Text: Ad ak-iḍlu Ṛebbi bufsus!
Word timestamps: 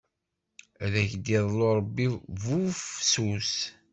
Ad 0.83 0.93
ak-iḍlu 1.01 1.67
Ṛebbi 1.79 2.07
bufsus! 2.41 3.53